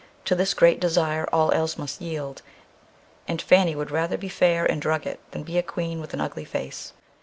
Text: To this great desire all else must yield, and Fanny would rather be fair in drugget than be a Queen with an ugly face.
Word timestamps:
To 0.25 0.33
this 0.33 0.55
great 0.55 0.79
desire 0.79 1.27
all 1.31 1.51
else 1.51 1.77
must 1.77 2.01
yield, 2.01 2.41
and 3.27 3.39
Fanny 3.39 3.75
would 3.75 3.91
rather 3.91 4.17
be 4.17 4.29
fair 4.29 4.65
in 4.65 4.79
drugget 4.79 5.19
than 5.29 5.43
be 5.43 5.59
a 5.59 5.61
Queen 5.61 6.01
with 6.01 6.15
an 6.15 6.21
ugly 6.21 6.43
face. 6.43 6.93